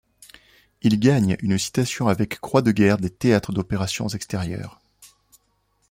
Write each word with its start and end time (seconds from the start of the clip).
Il 0.81 0.99
gagne 0.99 1.37
une 1.41 1.59
citation 1.59 2.07
avec 2.07 2.39
croix 2.41 2.63
de 2.63 2.71
guerre 2.71 2.97
des 2.97 3.11
théâtres 3.11 3.53
d’opérations 3.53 4.07
extérieures. 4.07 4.81